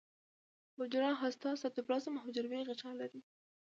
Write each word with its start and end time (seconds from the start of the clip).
حجره 0.77 1.11
هسته 1.21 1.47
سایتوپلازم 1.61 2.13
او 2.15 2.23
حجروي 2.25 2.61
غشا 2.69 2.91
لري 3.01 3.21